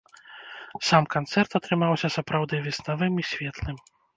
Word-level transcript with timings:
Сам 0.87 1.03
канцэрт 1.17 1.51
атрымаўся 1.61 2.07
сапраўды 2.17 2.63
веснавым 2.67 3.13
і 3.25 3.31
светлым. 3.35 3.77